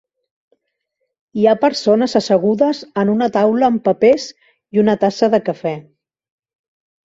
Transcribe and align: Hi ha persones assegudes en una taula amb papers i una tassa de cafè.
Hi 1.41 1.45
ha 1.51 1.59
persones 1.65 2.17
assegudes 2.21 2.81
en 3.03 3.13
una 3.19 3.29
taula 3.37 3.69
amb 3.71 3.87
papers 3.91 4.27
i 4.49 4.85
una 4.87 4.99
tassa 5.07 5.33
de 5.37 5.45
cafè. 5.53 5.79